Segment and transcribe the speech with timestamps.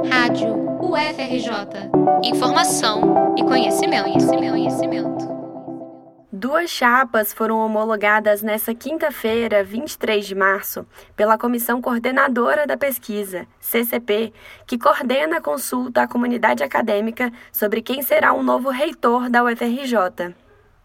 [0.00, 1.90] Rádio UFRJ.
[2.24, 5.32] Informação e conhecimento, conhecimento, conhecimento.
[6.32, 14.32] Duas chapas foram homologadas nesta quinta-feira, 23 de março, pela Comissão Coordenadora da Pesquisa, CCP,
[14.66, 20.34] que coordena a consulta à comunidade acadêmica sobre quem será o novo reitor da UFRJ.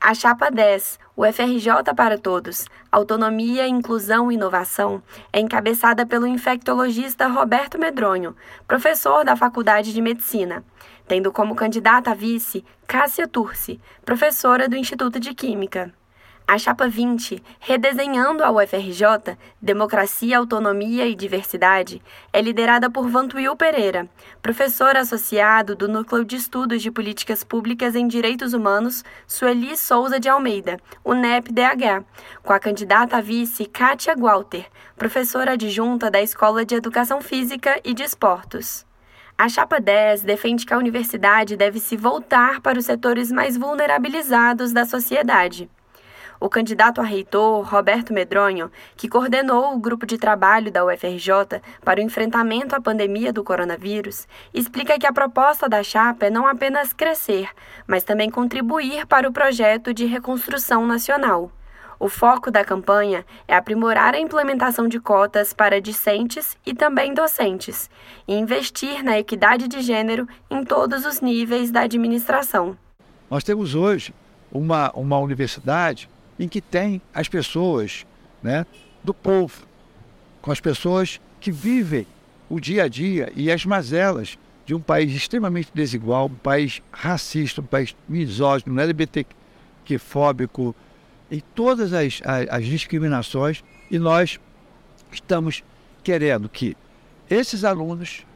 [0.00, 7.26] A Chapa 10, o FRJ para Todos, Autonomia, Inclusão e Inovação, é encabeçada pelo infectologista
[7.26, 8.36] Roberto Medronho,
[8.66, 10.62] professor da Faculdade de Medicina,
[11.08, 15.92] tendo como candidata a vice Cássia Turci, professora do Instituto de Química.
[16.50, 22.00] A Chapa 20, Redesenhando a UFRJ, Democracia, Autonomia e Diversidade,
[22.32, 24.08] é liderada por Vantuil Pereira,
[24.40, 30.30] professor associado do Núcleo de Estudos de Políticas Públicas em Direitos Humanos, Sueli Souza de
[30.30, 32.02] Almeida, UNEP-DH,
[32.42, 34.64] com a candidata a vice Kátia Walter,
[34.96, 38.86] professora adjunta da Escola de Educação Física e de Esportos.
[39.36, 44.72] A Chapa 10 defende que a universidade deve se voltar para os setores mais vulnerabilizados
[44.72, 45.68] da sociedade
[46.40, 52.00] o candidato a reitor, Roberto Medronho, que coordenou o grupo de trabalho da UFRJ para
[52.00, 56.92] o enfrentamento à pandemia do coronavírus, explica que a proposta da chapa é não apenas
[56.92, 57.48] crescer,
[57.86, 61.50] mas também contribuir para o projeto de reconstrução nacional.
[62.00, 67.90] O foco da campanha é aprimorar a implementação de cotas para discentes e também docentes,
[68.26, 72.76] e investir na equidade de gênero em todos os níveis da administração.
[73.28, 74.14] Nós temos hoje
[74.52, 78.06] uma, uma universidade em que tem as pessoas
[78.42, 78.64] né,
[79.02, 79.66] do povo,
[80.40, 82.06] com as pessoas que vivem
[82.48, 87.60] o dia a dia e as mazelas de um país extremamente desigual, um país racista,
[87.60, 90.74] um país misógino, LGBTQ-fóbico
[91.30, 93.64] e todas as, as, as discriminações.
[93.90, 94.38] E nós
[95.10, 95.64] estamos
[96.02, 96.76] querendo que
[97.30, 98.26] esses alunos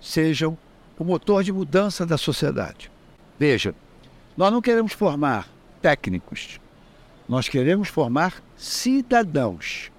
[0.00, 0.56] sejam
[0.98, 2.90] o motor de mudança da sociedade.
[3.38, 3.74] Veja,
[4.36, 5.48] nós não queremos formar
[5.80, 6.58] técnicos,
[7.28, 9.90] nós queremos formar cidadãos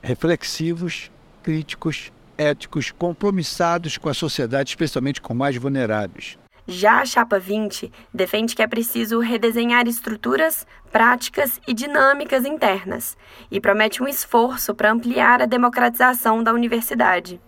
[0.00, 1.10] reflexivos,
[1.42, 6.38] críticos, éticos, compromissados com a sociedade, especialmente com mais vulneráveis.
[6.66, 13.16] Já a Chapa 20 defende que é preciso redesenhar estruturas, práticas e dinâmicas internas
[13.50, 17.40] e promete um esforço para ampliar a democratização da universidade.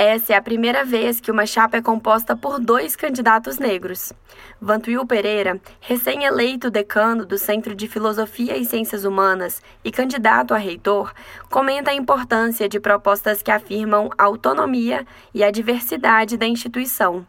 [0.00, 4.12] Essa é a primeira vez que uma chapa é composta por dois candidatos negros.
[4.60, 11.12] Vantuil Pereira, recém-eleito decano do Centro de Filosofia e Ciências Humanas e candidato a reitor,
[11.50, 15.04] comenta a importância de propostas que afirmam a autonomia
[15.34, 17.26] e a diversidade da instituição.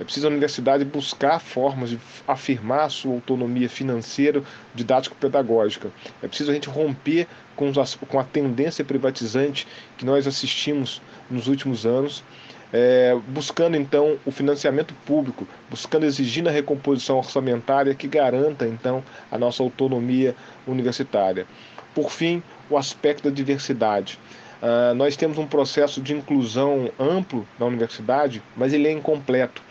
[0.00, 4.42] É preciso a universidade buscar formas de afirmar a sua autonomia financeira,
[4.74, 5.90] didático-pedagógica.
[6.22, 7.70] É preciso a gente romper com,
[8.08, 9.68] com a tendência privatizante
[9.98, 12.24] que nós assistimos nos últimos anos,
[12.72, 19.36] é, buscando então o financiamento público, buscando exigir a recomposição orçamentária que garanta então a
[19.36, 20.34] nossa autonomia
[20.66, 21.46] universitária.
[21.94, 24.18] Por fim, o aspecto da diversidade.
[24.62, 29.62] Uh, nós temos um processo de inclusão amplo na universidade, mas ele é incompleto.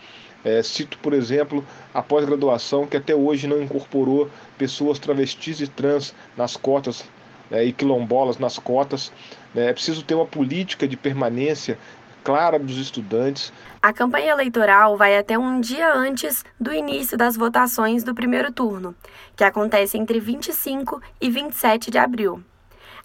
[0.44, 6.14] É, cito, por exemplo, a pós-graduação que até hoje não incorporou pessoas travestis e trans
[6.36, 7.04] nas cotas
[7.50, 9.12] né, e quilombolas nas cotas.
[9.54, 9.68] Né.
[9.68, 11.78] É preciso ter uma política de permanência
[12.24, 13.52] clara dos estudantes.
[13.82, 18.94] A campanha eleitoral vai até um dia antes do início das votações do primeiro turno,
[19.34, 22.42] que acontece entre 25 e 27 de abril.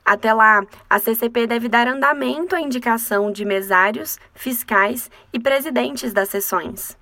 [0.04, 6.30] Até lá, a CCP deve dar andamento à indicação de mesários, fiscais e presidentes das
[6.30, 6.96] sessões.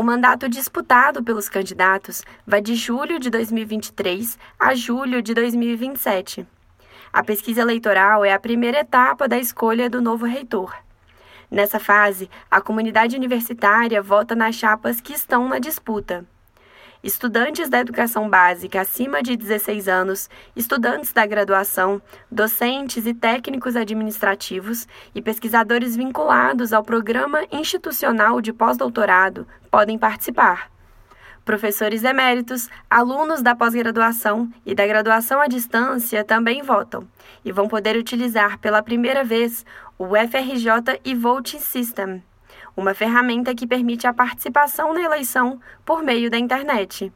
[0.00, 6.46] O mandato disputado pelos candidatos vai de julho de 2023 a julho de 2027.
[7.12, 10.74] A pesquisa eleitoral é a primeira etapa da escolha do novo reitor.
[11.50, 16.24] Nessa fase, a comunidade universitária vota nas chapas que estão na disputa
[17.02, 22.00] estudantes da educação básica acima de 16 anos, estudantes da graduação,
[22.30, 30.70] docentes e técnicos administrativos e pesquisadores vinculados ao programa institucional de pós-doutorado podem participar.
[31.44, 37.08] Professores eméritos, alunos da pós-graduação e da graduação à distância também votam
[37.44, 39.64] e vão poder utilizar pela primeira vez
[39.98, 42.22] o FRJ e Voting System
[42.76, 47.12] uma ferramenta que permite a participação na eleição por meio da internet.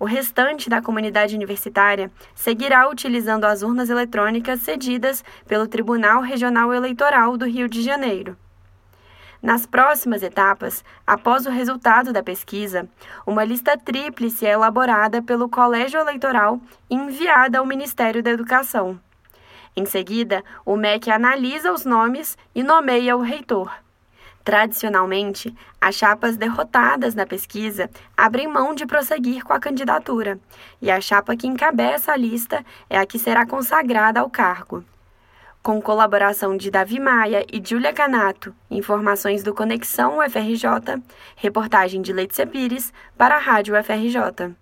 [0.00, 7.36] O restante da comunidade universitária seguirá utilizando as urnas eletrônicas cedidas pelo Tribunal Regional Eleitoral
[7.36, 8.36] do Rio de Janeiro.
[9.42, 12.88] Nas próximas etapas, após o resultado da pesquisa,
[13.26, 16.60] uma lista tríplice é elaborada pelo Colégio Eleitoral
[16.90, 19.00] e enviada ao Ministério da Educação.
[19.76, 23.72] Em seguida, o MEC analisa os nomes e nomeia o reitor.
[24.48, 30.40] Tradicionalmente, as chapas derrotadas na pesquisa abrem mão de prosseguir com a candidatura,
[30.80, 34.82] e a chapa que encabeça a lista é a que será consagrada ao cargo.
[35.62, 40.98] Com colaboração de Davi Maia e Júlia Canato, informações do Conexão UFRJ,
[41.36, 44.56] reportagem de Letícia Pires para a Rádio UFRJ.